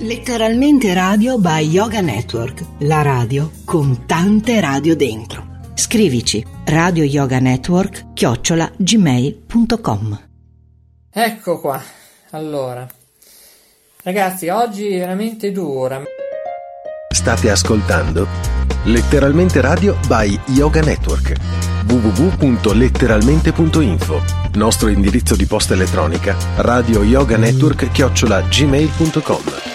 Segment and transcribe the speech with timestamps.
[0.00, 5.44] Letteralmente radio by Yoga Network, la radio con tante radio dentro.
[5.74, 10.26] Scrivici radio yoga network chiocciola gmail.com
[11.10, 11.82] Ecco qua,
[12.30, 12.86] allora.
[14.04, 16.00] Ragazzi, oggi è veramente dura.
[17.12, 18.24] State ascoltando
[18.84, 21.34] Letteralmente Radio by Yoga Network
[21.88, 24.22] www.letteralmente.info
[24.54, 29.67] Nostro indirizzo di posta elettronica radio yoga network chiocciola gmail.com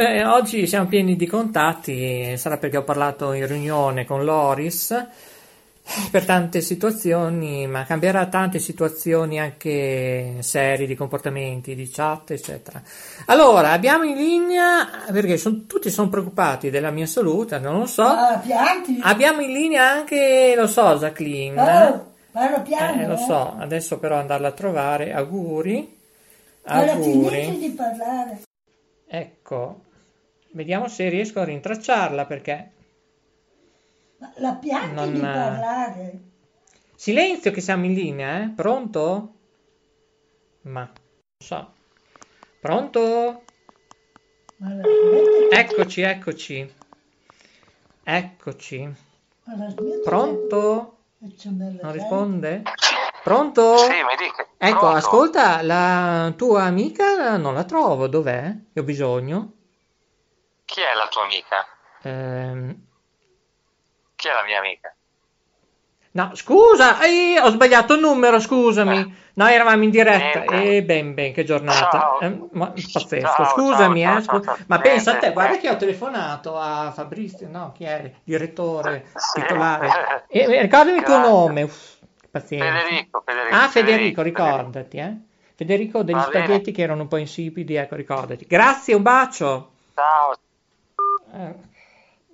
[0.00, 5.06] Beh, oggi siamo pieni di contatti, sarà perché ho parlato in riunione con Loris
[6.10, 12.80] per tante situazioni, ma cambierà tante situazioni anche serie di comportamenti, di chat, eccetera.
[13.26, 18.04] Allora, abbiamo in linea, perché son, tutti sono preoccupati della mia salute, non lo so.
[18.04, 19.00] Ah, pianti.
[19.02, 21.60] Abbiamo in linea anche, lo so, Jacqueline.
[21.60, 23.02] Oh, parla piano.
[23.02, 23.24] Eh, lo eh.
[23.26, 25.12] so, adesso però andarla a trovare.
[25.12, 25.94] Auguri.
[26.62, 27.42] Auguri.
[27.42, 28.40] finisci di parlare.
[29.12, 29.80] Ecco,
[30.52, 32.72] vediamo se riesco a rintracciarla perché...
[34.18, 36.20] Ma La pianti Non, di parlare.
[36.94, 38.48] Silenzio che siamo in linea, eh?
[38.50, 39.34] Pronto?
[40.62, 40.92] Ma, non
[41.42, 41.72] so.
[42.60, 43.42] Pronto?
[44.58, 44.76] La
[45.50, 46.74] Eccoci, eccoci.
[48.02, 48.94] Eccoci.
[50.04, 50.98] Pronto?
[51.18, 52.62] Non risponde?
[53.24, 53.76] Pronto?
[53.78, 54.46] Sì, mi dica.
[54.58, 54.96] Ecco, Pronto?
[54.96, 58.54] ascolta, la tua amica non la trovo, dov'è?
[58.72, 59.52] Che ho bisogno.
[60.70, 61.66] Chi è la tua amica?
[62.02, 62.76] Ehm,
[64.14, 64.94] Chi è la mia amica?
[66.12, 69.16] No, scusa, eh, ho sbagliato il numero, scusami.
[69.34, 70.40] No, eravamo in diretta.
[70.40, 70.76] Niente.
[70.76, 72.18] E ben, ben, che giornata.
[72.20, 74.56] Eh, ma- pazzesco, Ciao, scusami, ciao, eh, ciao, ciao.
[74.68, 75.32] ma pensa a te, Niente.
[75.32, 78.12] guarda che ho telefonato a Fabrizio, no, chi è?
[78.22, 79.40] Direttore, Sì.
[79.40, 80.24] titolare.
[80.30, 81.62] Ricordami il tuo nome.
[81.62, 81.98] Uff.
[82.30, 83.56] Federico, Federico.
[83.56, 84.22] Ah, Federico, Federico.
[84.22, 85.16] ricordati, eh.
[85.56, 88.46] Federico degli spaghetti che erano un po' insipidi, ecco, ricordati.
[88.46, 89.72] Grazie, un bacio.
[89.94, 90.34] Ciao.
[91.32, 91.54] Eh,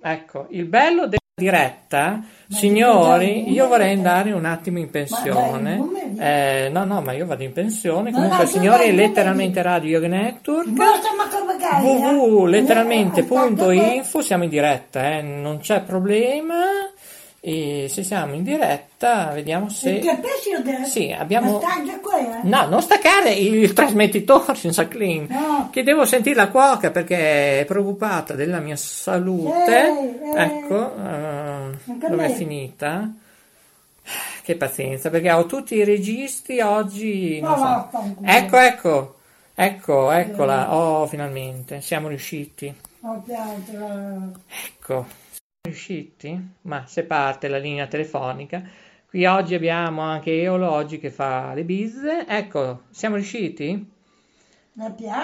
[0.01, 5.77] ecco, il bello della diretta, signori, io vorrei andare un attimo in pensione.
[5.77, 5.85] Ma?
[6.19, 8.09] Eh, no, no, ma io vado in pensione.
[8.09, 10.85] Ma Comunque, signori, letteralmente Radio Network ma
[11.79, 16.55] www.letteralmente.info siamo in diretta, eh, non c'è problema.
[17.39, 19.99] E se siamo in diretta, vediamo se.
[19.99, 20.85] Pensi io devo...
[20.85, 22.39] Sì, abbiamo- eh.
[22.43, 25.27] No, non staccare il trasmettitore, senza clean.
[25.29, 25.69] No.
[25.71, 29.87] Che devo sentire la cuoca perché è preoccupata della mia salute.
[29.87, 30.43] Eh, eh.
[30.43, 33.11] Ecco, Anche dove è finita?
[34.41, 37.39] Che pazienza, perché ho tutti i registi oggi.
[37.41, 38.15] Non Ma so.
[38.23, 39.15] Ecco, ecco,
[39.53, 40.73] ecco, eccola.
[40.73, 42.73] Oh, finalmente, siamo riusciti.
[44.65, 45.05] Ecco,
[45.67, 46.39] riusciti?
[46.63, 48.61] Ma se parte la linea telefonica.
[49.07, 52.25] Qui oggi abbiamo anche Eolo, oggi che fa le bizze.
[52.27, 53.89] Ecco, siamo riusciti?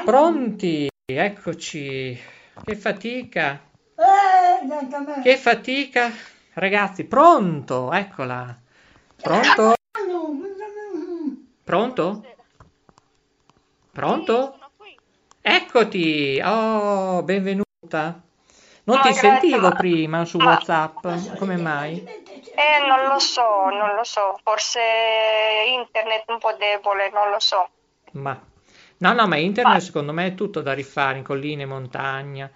[0.06, 0.88] Pronti?
[1.06, 2.18] Eccoci.
[2.64, 3.60] Che fatica,
[3.96, 5.22] Eh, neanche a me.
[5.22, 6.12] che fatica.
[6.54, 7.92] Ragazzi, pronto?
[7.92, 8.58] Eccola.
[9.22, 9.74] Pronto?
[11.64, 12.24] Pronto?
[13.92, 14.58] Pronto?
[15.42, 16.42] Eccoti.
[16.44, 18.22] Oh, benvenuta.
[18.86, 21.38] Non No, ti grazie, sentivo ma- prima su ma- WhatsApp.
[21.38, 22.04] Come mai?
[22.04, 24.80] Eh, non lo so, non lo so, forse
[25.68, 27.68] internet un po' debole, non lo so.
[28.12, 28.38] Ma
[28.98, 32.50] no, no, ma internet secondo me è tutto da rifare in colline e montagna.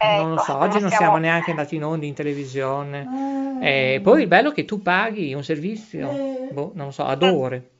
[0.00, 3.58] Non lo so, Ecco, oggi non siamo- siamo neanche andati in onda in televisione.
[3.62, 6.48] E poi il bello è che tu paghi un servizio, Eh.
[6.50, 7.70] boh, non lo so, ad ore.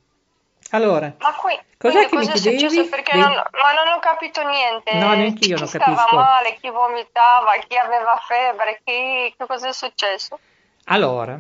[0.75, 2.67] Allora, Ma qui, Cos'è che mi cosa è successo?
[2.67, 2.89] chiedevi?
[2.89, 4.93] Perché non, ma non ho capito niente.
[4.95, 6.03] No, neanch'io non chi capisco.
[6.06, 9.35] stava male, chi vomitava, chi aveva febbre, chi...
[9.37, 10.38] che cosa è successo?
[10.87, 11.38] allora,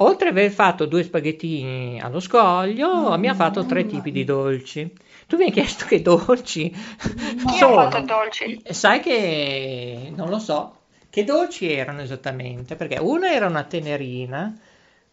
[0.00, 4.90] oltre ad aver fatto due spaghettini allo scoglio, abbiamo fatto tre tipi di dolci.
[5.26, 7.82] Tu mi hai chiesto che dolci Chi ha sono.
[7.90, 8.62] fatto dolci?
[8.70, 10.76] Sai che non lo so.
[11.10, 12.76] Che dolci erano esattamente?
[12.76, 14.58] Perché una era una tenerina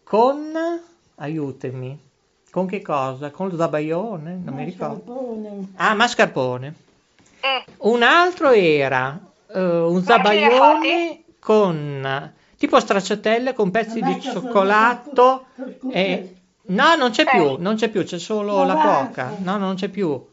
[0.03, 0.53] con,
[1.15, 1.99] aiutami,
[2.55, 3.31] con che cosa?
[3.31, 4.39] Con lo zabaione?
[4.41, 5.11] Non mi ricordo.
[5.11, 5.67] Mascarpone.
[5.75, 6.73] Ah, mascarpone.
[7.45, 9.19] Mm, Un altro era
[9.53, 15.47] eh, un li zabaione con tipo stracciatelle con pezzi di cioccolato
[15.91, 16.35] e...
[16.67, 17.55] No, non c'è più, Eh.
[17.59, 18.89] non c'è più, c'è solo Ma la basta.
[19.03, 19.35] cuoca.
[19.39, 20.25] No, non c'è più.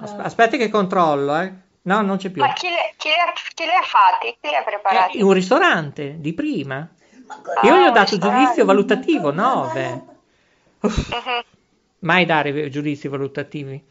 [0.00, 1.50] Asp- aspetta che controllo, eh.
[1.82, 2.42] No, non c'è più.
[2.42, 3.14] Ma chi le, chi, le,
[3.54, 4.36] chi le ha fatti?
[4.38, 5.22] Chi le ha preparati?
[5.22, 6.76] un ristorante di prima.
[7.26, 10.02] Ma Io gli ho un dato giudizio valutativo 9.
[10.84, 10.92] Mhm.
[12.04, 13.82] Mai dare giudizi valutativi.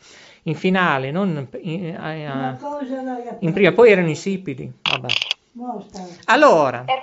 [0.43, 4.71] In finale, non in, eh, Una cosa l'hai in prima, poi erano insipidi.
[4.81, 5.07] Vabbè.
[6.25, 6.93] Allora, Eh,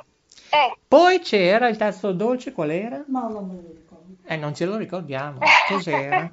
[0.50, 3.02] eh, poi c'era il terzo dolce, qual era?
[3.08, 4.14] Ma non me lo ricordo.
[4.24, 5.38] Eh, non ce lo ricordiamo.
[5.68, 6.30] Cos'era?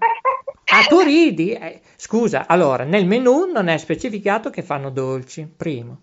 [0.69, 1.53] Ah, tu ridi?
[1.53, 6.01] Eh, scusa, allora, nel menù non è specificato che fanno dolci, primo.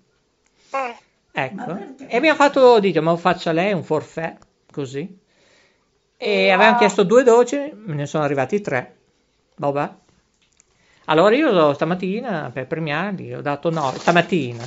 [0.74, 0.90] mm.
[1.36, 1.78] Ecco.
[2.08, 4.38] E abbiamo fatto, dite, ma faccia lei un forfait,
[4.72, 5.22] così.
[6.26, 8.96] E avevamo chiesto due dolci, me ne sono arrivati tre.
[9.56, 9.90] Vabbè.
[11.06, 14.64] Allora io stamattina, per premiarli, ho dato 9, stamattina.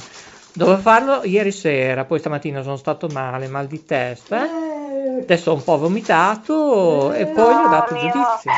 [0.53, 4.45] Dovevo farlo ieri sera, poi stamattina sono stato male, mal di testa.
[4.45, 8.11] Eh, Adesso ho un po' vomitato e poi gli ho dato mia.
[8.11, 8.51] giudizio.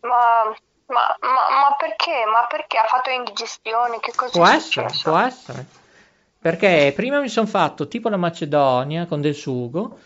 [0.00, 0.42] Ma,
[0.86, 2.24] ma, ma, ma perché?
[2.30, 4.00] Ma perché ha fatto indigestione?
[4.00, 5.10] Che cosa Può è essere, successo?
[5.10, 5.66] può essere.
[6.40, 9.98] Perché prima mi sono fatto tipo la Macedonia con del sugo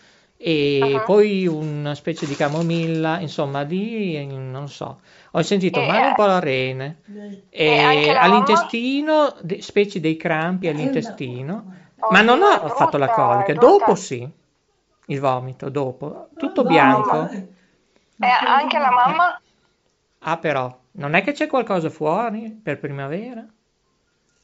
[0.43, 1.05] e Ah.
[1.05, 5.01] poi una specie di camomilla, insomma, lì non so.
[5.33, 7.01] Ho sentito E- male un po' la rene
[7.51, 7.67] E
[8.07, 13.53] e all'intestino, de- specie dei crampi all'intestino, Oh, ma non ho fatto la brutta, colica,
[13.53, 13.85] brutta.
[13.85, 14.29] dopo sì,
[15.07, 17.29] il vomito, dopo, tutto bianco.
[18.19, 19.41] E anche la mamma?
[20.21, 23.45] Ah però, non è che c'è qualcosa fuori per primavera?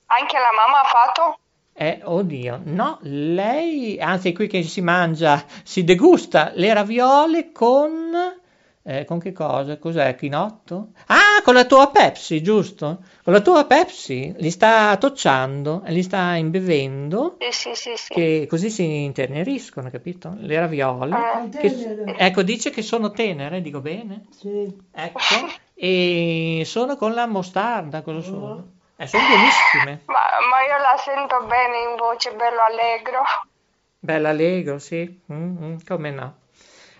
[0.07, 1.39] Anche la mamma ha fatto?
[1.79, 8.15] Eh, oddio, no, lei, anzi qui che si mangia, si degusta le raviole con,
[8.83, 9.77] eh, con che cosa?
[9.77, 10.93] Cos'è, chinotto?
[11.09, 13.03] Ah, con la tua Pepsi, giusto?
[13.23, 18.15] Con la tua Pepsi li sta tocciando, li sta imbevendo, Sì, sì, sì, sì.
[18.15, 20.35] che così si inteneriscono, capito?
[20.39, 21.51] Le raviole.
[21.51, 22.17] Che- tenere.
[22.17, 24.25] ecco, dice che sono tenere, dico bene?
[24.31, 24.75] Sì.
[24.93, 25.21] Ecco,
[25.75, 28.76] e sono con la mostarda, cosa sono?
[28.99, 30.03] Eh, sono buonissime.
[30.07, 30.15] Ma,
[30.51, 33.23] ma io la sento bene in voce, bello allegro.
[33.99, 36.37] Bella allegro, sì, Mm, mm, come no.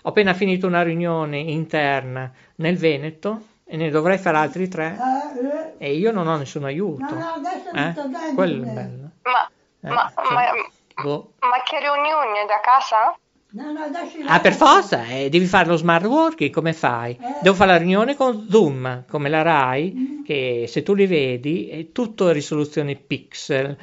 [0.03, 5.85] Ho appena finito una riunione interna nel Veneto e ne dovrei fare altri tre Eh,
[5.85, 5.87] eh.
[5.89, 7.15] e io non ho nessun aiuto.
[7.15, 7.91] No, no, adesso mi Eh?
[7.93, 8.87] sto dando Quello è bene.
[8.89, 9.11] bello.
[9.23, 9.51] Ma,
[9.81, 11.33] Eh, ma, cioè, ma, boh.
[11.41, 13.17] ma che riunione da casa?
[13.49, 13.81] No, no,
[14.27, 17.13] Ah, per forza, eh, devi fare lo smart working, come fai?
[17.13, 17.39] Eh.
[17.41, 21.93] Devo fare la riunione con Zoom, come la RAI, che se tu li vedi è
[21.93, 23.77] tutto risoluzione pixel,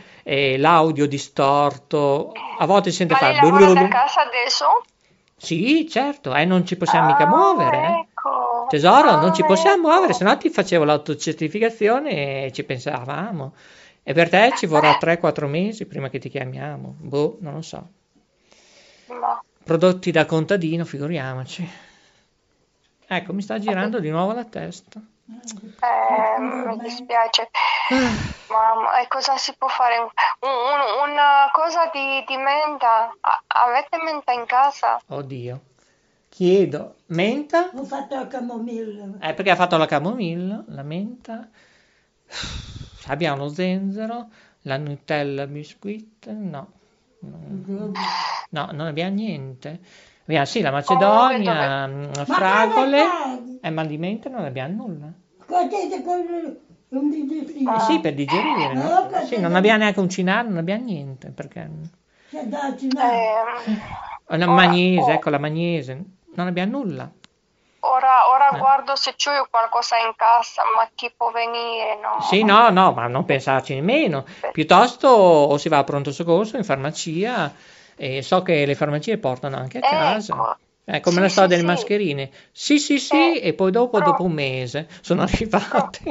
[0.57, 3.36] l'audio distorto, a volte si sente Ma fare...
[3.36, 4.65] lavora da casa adesso?
[5.38, 7.77] Sì, certo, eh, non ci possiamo mica Ah, muovere.
[7.83, 8.00] eh.
[8.01, 8.68] ecco.
[8.69, 9.88] Tesoro, Ah, non ci possiamo ecco.
[9.88, 13.54] muovere, se no ti facevo l'autocertificazione e ci pensavamo.
[14.04, 16.95] E per te ci vorrà 3-4 mesi prima che ti chiamiamo.
[17.00, 17.88] Boh, non lo so.
[19.07, 21.68] Ma- Prodotti da contadino, figuriamoci.
[23.07, 25.00] Ecco, mi sta girando di nuovo la testa.
[25.25, 27.50] Eh, mi dispiace.
[28.50, 29.98] Mamma, e cosa si può fare?
[30.00, 30.10] Un-
[30.42, 33.13] un- una cosa di, di menta?
[33.21, 35.01] A- avete menta in casa?
[35.07, 35.62] Oddio.
[36.30, 37.69] Chiedo, menta?
[37.74, 39.06] Ho fatto la camomilla.
[39.19, 41.48] Eh, perché ha fatto la camomilla, la menta.
[43.07, 44.30] Abbiamo lo zenzero,
[44.62, 46.71] la Nutella biscuit, no.
[47.19, 47.92] No,
[48.53, 49.79] no, non abbiamo niente.
[50.23, 55.11] Abbiamo sì la Macedonia, mm, fragole, Ma eh, ma di menta non abbiamo nulla.
[55.45, 56.57] Guardate con
[56.89, 57.75] un digestivo.
[57.75, 59.09] Eh sì, per digerire, no?
[59.09, 59.57] No, Sì, non no.
[59.57, 61.69] abbiamo neanche un cinare, non abbiamo niente, perché...
[62.29, 62.39] C'è.
[62.39, 63.79] Ehm,
[64.27, 65.13] La Ora- magnese, oh.
[65.13, 66.03] ecco la magnese,
[66.36, 67.12] non abbiamo nulla.
[67.81, 68.57] ora ora Eh.
[68.57, 72.00] guardo se c'ho qualcosa in casa, ma chi può venire?
[72.01, 72.22] No.
[72.22, 74.25] Sì, no, no, ma non pensarci nemmeno.
[74.53, 77.53] Piuttosto o si va a pronto soccorso in farmacia
[77.95, 80.33] e so che le farmacie portano anche a casa.
[80.33, 80.57] Ecco.
[80.85, 82.31] È come Sì, la storia sì, delle mascherine.
[82.51, 86.01] Sì, sì, sì, Eh, e poi dopo, però- dopo un mese, sono arrivate.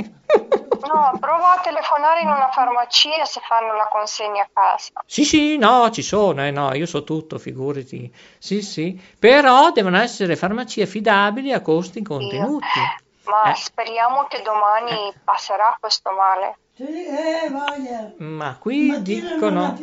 [0.82, 4.90] No, prova a telefonare in una farmacia se fanno la consegna a casa.
[5.06, 8.12] Sì, sì, no, ci sono, eh, no, io so tutto, figurati.
[8.38, 12.66] Sì, sì, però devono essere farmacie affidabili a costi contenuti.
[13.24, 13.54] Ma Eh.
[13.54, 16.58] speriamo che domani passerà questo male.
[16.74, 18.12] Sì, eh, voglia.
[18.18, 19.78] Ma qui non dicono,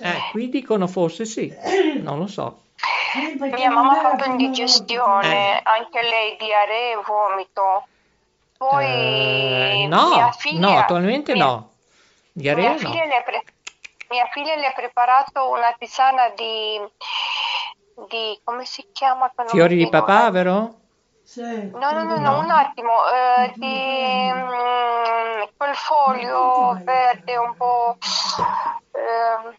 [0.00, 1.54] eh, qui dicono forse sì,
[2.00, 2.62] non lo so.
[3.12, 5.60] Sì, Mia mamma ha fatto indigestione, Eh.
[5.64, 7.86] anche lei diarrea e vomito.
[8.56, 11.72] Poi Eh, mia no, figlia, no, attualmente mia- no.
[12.32, 12.88] Diarrea Mia no.
[12.88, 13.44] figlia, le ha pre-
[14.10, 16.80] mia figlia le ha preparato una tisana di,
[18.08, 19.30] di come si chiama?
[19.46, 20.06] Fiori di ricordo.
[20.06, 20.74] papavero?
[21.28, 21.42] Sì.
[21.42, 27.98] No, no, no, no, un attimo, eh, di mm, quel foglio verde un po'
[28.92, 29.54] ehm,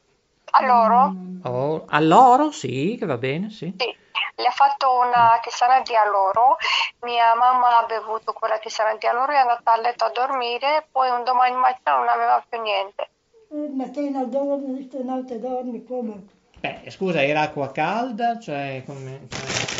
[0.49, 1.13] alloro.
[1.43, 2.49] Oh, all'oro?
[2.49, 3.71] Sì, che va bene, sì.
[3.77, 3.95] Sì.
[4.35, 6.57] le ha fatto una tisana di alloro,
[7.01, 10.87] mia mamma ha bevuto quella tisana di alloro e è andata a letto a dormire,
[10.91, 13.09] poi un domani mattina non aveva più niente.
[13.51, 16.25] Eh, Mattina dormi, stanotte dormi come?
[16.59, 18.39] Beh, scusa, era acqua calda?
[18.39, 19.78] Cioè, come...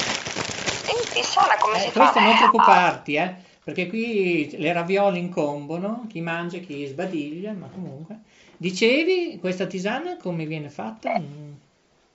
[0.90, 1.94] Sì, tisana come Eh, si fa?
[1.98, 8.20] questo non preoccuparti, eh, perché qui le raviole incombono, chi mangia, chi sbadiglia, ma comunque.
[8.58, 11.18] Dicevi, questa tisana come viene fatta?
[11.18, 11.54] Mm.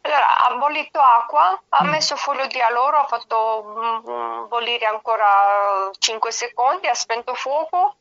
[0.02, 1.90] Allora, ha bollito acqua, ha Mm.
[1.90, 3.64] messo foglio di alloro, ha fatto
[4.07, 7.97] mm, bollire ancora 5 secondi, ha spento fuoco,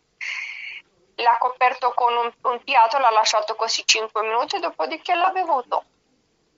[1.15, 5.86] l'ha coperto con un, un piatto, l'ha lasciato così 5 minuti, dopodiché l'ha bevuto.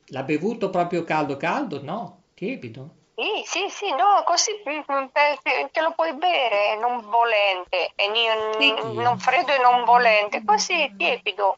[0.07, 1.79] L'ha bevuto proprio caldo caldo?
[1.83, 2.95] No, tiepido.
[3.15, 5.05] Sì, sì, sì, no, così mm, mm,
[5.71, 8.11] che lo puoi bere, non bollente, e
[9.01, 11.57] non freddo e non bollente, così tiepido.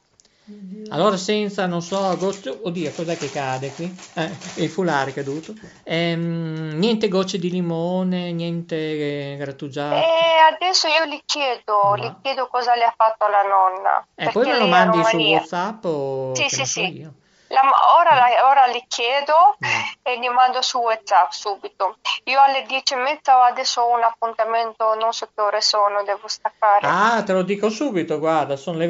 [0.90, 2.50] Allora senza, non so, gocce...
[2.50, 3.94] Oddio, cos'è che cade qui?
[4.14, 5.54] Eh, il foulard è caduto.
[5.84, 9.96] Ehm, niente gocce di limone, niente eh, grattugiato.
[9.96, 14.08] E adesso io gli chiedo, Ma- gli chiedo cosa le ha fatto la nonna.
[14.16, 15.18] Eh, poi perché me lo mandi su.
[15.18, 16.98] WhatsApp o Sì, sì, sì.
[17.00, 17.14] io.
[17.62, 19.68] La- ora, la- ora gli chiedo Ma-
[20.04, 21.98] e gli mando su WhatsApp subito.
[22.26, 26.28] Io alle 10 e mezza ho adesso un appuntamento, non so che ore sono, devo
[26.28, 26.86] staccare.
[26.88, 28.88] Ah, te lo dico subito, guarda, sono le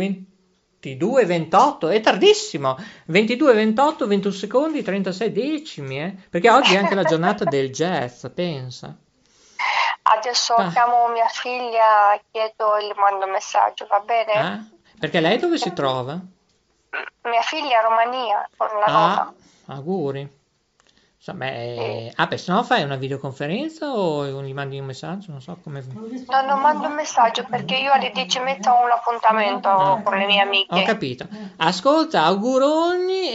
[0.82, 2.76] 22.28, è tardissimo.
[3.08, 6.16] 22.28, 21 secondi, 36 decimi, eh?
[6.30, 8.96] Perché oggi è anche la giornata del jazz, pensa.
[10.10, 10.70] Adesso Ah.
[10.70, 14.34] chiamo mia figlia, chiedo e gli mando un messaggio, va bene?
[14.34, 14.76] Eh?
[15.00, 16.18] Perché lei dove si trova?
[17.30, 19.34] Mia figlia è a Romania con la Ah,
[19.68, 20.36] auguri.
[21.18, 25.42] Insomma, eh, ah, beh, se no fai una videoconferenza o gli mandi un messaggio, non
[25.42, 25.84] so come...
[25.86, 30.02] No, non mando un messaggio perché io alle 10 e mezza ho un appuntamento Ah.
[30.04, 30.74] con le mie amiche.
[30.74, 31.28] Ho capito.
[31.58, 33.32] Ascolta, auguroni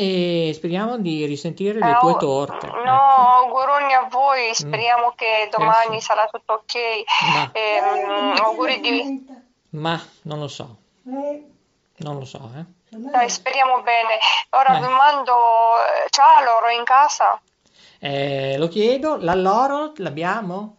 [0.48, 2.66] e speriamo di risentire le Eh, tue torte.
[2.66, 2.82] ecco.
[2.82, 6.06] No, auguroni a voi, speriamo che domani Eh, sì.
[6.06, 6.74] sarà tutto ok.
[7.34, 9.26] Ma, Ehm, auguri di...
[9.70, 11.44] ma non lo so, Eh,
[11.96, 12.64] non lo so, eh.
[12.94, 14.18] Dai, speriamo bene.
[14.50, 14.80] Ora Eh.
[14.80, 15.34] vi mando...
[16.10, 17.40] Ciao loro in casa?
[17.98, 20.76] Eh, lo chiedo, l'alloro l'abbiamo?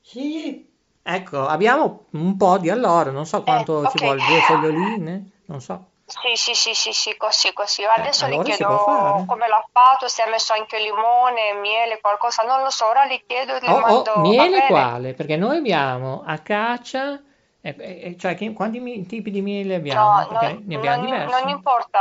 [0.00, 0.68] Sì,
[1.02, 4.02] Ecco, abbiamo un po' di alloro, non so quanto ci ok.
[4.02, 5.86] vuole, due foglioline, non so.
[6.04, 7.84] Sì, sì, sì, sì, sì, così, così.
[7.84, 12.62] Adesso allora gli chiedo come l'ha fatto, se ha messo anche limone, miele, qualcosa, non
[12.62, 12.86] lo so.
[12.86, 14.10] Ora gli chiedo e gli Oh, mando...
[14.12, 15.14] oh, miele quale?
[15.14, 17.20] Perché noi abbiamo acacia,
[17.62, 20.00] eh, eh, cioè che- quanti mi- tipi di miele abbiamo?
[20.20, 21.40] No, non, ne abbiamo non- diversi.
[21.40, 21.98] non importa,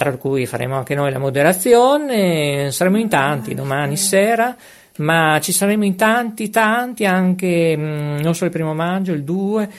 [0.00, 4.56] tra cui faremo anche noi la moderazione, saremo in tanti domani sera,
[4.96, 9.70] ma ci saremo in tanti, tanti anche mh, non solo il primo maggio, il 2,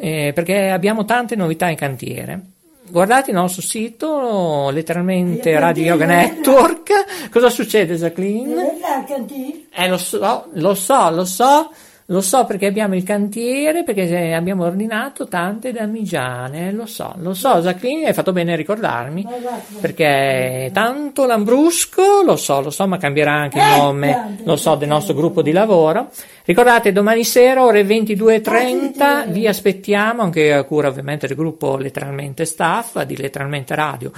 [0.00, 2.40] eh, perché abbiamo tante novità in cantiere.
[2.90, 7.28] Guardate il nostro sito, letteralmente Io Radio Yoga Network.
[7.30, 8.78] Cosa succede, Jacqueline?
[9.70, 11.70] Eh, lo so, lo so, lo so,
[12.10, 17.60] Lo so perché abbiamo il cantiere, perché abbiamo ordinato tante damigiane, lo so, lo so,
[17.60, 19.26] Jacqueline, hai fatto bene a ricordarmi,
[19.78, 24.88] perché tanto Lambrusco, lo so, lo so, ma cambierà anche il nome, lo so, del
[24.88, 26.08] nostro gruppo di lavoro.
[26.46, 33.02] Ricordate, domani sera, ore 22.30, vi aspettiamo, anche a cura ovviamente del gruppo Letteralmente Staff,
[33.02, 34.12] di Letteralmente Radio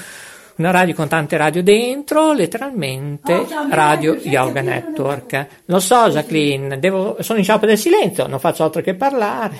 [0.60, 5.46] una radio con tante radio dentro, letteralmente Radio Yoga Network.
[5.64, 9.56] Lo so, Jacqueline, devo, sono in sciopero del silenzio, non faccio altro che parlare.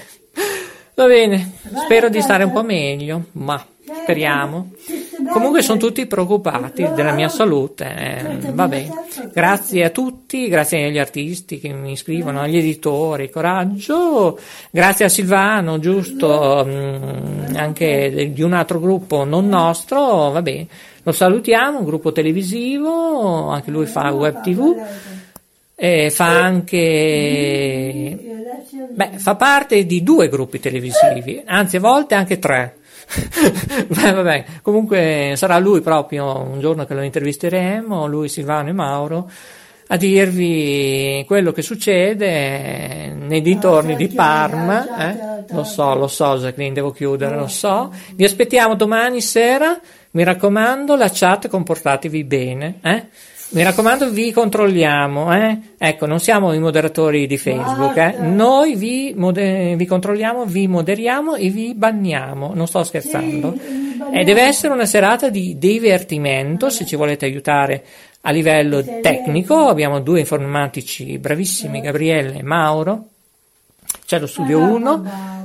[0.95, 1.53] Va bene,
[1.85, 3.65] spero di stare un po' meglio, ma
[4.03, 4.71] speriamo.
[5.31, 7.95] Comunque sono tutti preoccupati della mia salute.
[7.95, 8.89] Eh, vabbè,
[9.33, 14.39] grazie a tutti, grazie agli artisti che mi scrivono, agli editori, coraggio.
[14.71, 20.67] Grazie a Silvano, giusto, mm, anche di un altro gruppo non nostro, vabbè.
[21.03, 24.77] Lo salutiamo, un gruppo televisivo, anche lui fa web tv.
[25.83, 28.19] E fa anche
[28.91, 32.80] beh, fa parte di due gruppi televisivi, anzi a volte anche tre.
[33.89, 39.31] Beh, vabbè, comunque sarà lui proprio un giorno che lo intervisteremo, lui, Silvano e Mauro,
[39.89, 45.11] a dirvi quello che succede nei dintorni di Parma.
[45.11, 45.45] Eh?
[45.53, 47.93] Lo so, lo so, Jacqueline, devo chiudere, lo so.
[48.15, 49.79] Vi aspettiamo domani sera.
[50.13, 52.79] Mi raccomando, la chat comportatevi bene.
[52.83, 53.05] Eh?
[53.51, 55.59] Mi raccomando, vi controlliamo, eh?
[55.77, 58.17] Ecco, non siamo i moderatori di Facebook, eh?
[58.19, 62.53] Noi vi, moder- vi, controlliamo, vi moderiamo e vi banniamo.
[62.55, 63.57] Non sto scherzando.
[64.13, 67.85] E deve essere una serata di divertimento, se ci volete aiutare
[68.23, 69.69] a livello tecnico.
[69.69, 73.07] Abbiamo due informatici bravissimi, Gabriele e Mauro.
[74.07, 75.39] C'è lo studio 1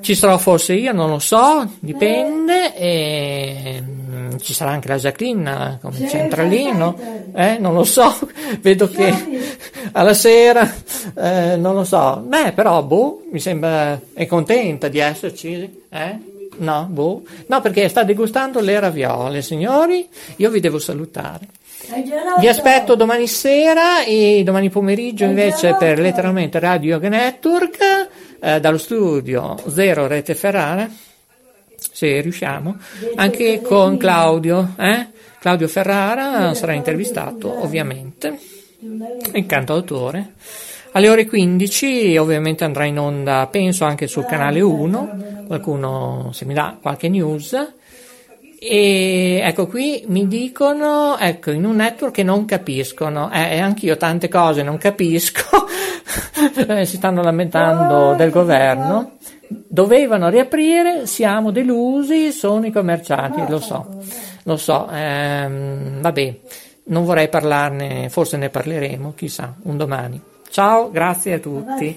[0.00, 2.76] ci sarò forse io, non lo so, dipende.
[2.76, 6.96] E, mm, ci sarà anche la Jacqueline come centralino,
[7.34, 8.14] eh, non lo so.
[8.60, 9.12] Vedo che
[9.92, 10.72] alla sera,
[11.14, 12.22] eh, non lo so.
[12.26, 16.18] Beh, però, boh, mi sembra, è contenta di esserci, eh?
[16.58, 17.22] No, boh.
[17.48, 20.08] No, perché sta degustando le raviole, signori.
[20.36, 21.48] Io vi devo salutare.
[22.38, 27.78] Vi aspetto domani sera e domani pomeriggio invece per letteralmente Radio Yoga Network
[28.40, 30.90] eh, dallo studio Zero Rete Ferrara,
[31.76, 32.76] se riusciamo,
[33.16, 34.74] anche con Claudio.
[34.78, 35.06] Eh?
[35.38, 38.38] Claudio Ferrara sarà intervistato ovviamente,
[39.32, 40.32] il cantautore.
[40.92, 46.54] Alle ore 15 ovviamente andrà in onda, penso anche sul canale 1, qualcuno se mi
[46.54, 47.54] dà qualche news
[48.68, 53.96] e ecco qui mi dicono, ecco, in un network che non capiscono, eh, e anch'io
[53.96, 55.66] tante cose non capisco,
[56.84, 63.86] si stanno lamentando del governo, dovevano riaprire, siamo delusi, sono i commercianti, lo so,
[64.42, 66.34] lo so, ehm, vabbè,
[66.84, 70.20] non vorrei parlarne, forse ne parleremo, chissà, un domani.
[70.50, 71.96] Ciao, grazie a tutti.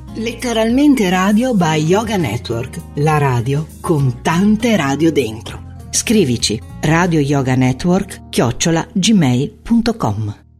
[0.15, 5.69] Letteralmente radio by Yoga Network, la radio con tante radio dentro.
[5.89, 10.50] Scrivici radio yoga network chiocciola gmail.com